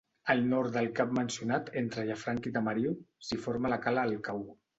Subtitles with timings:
[0.33, 2.95] Al nord del cap mencionat, entre Llafranc i Tamariu,
[3.29, 4.43] s'hi forma la cala el Cau.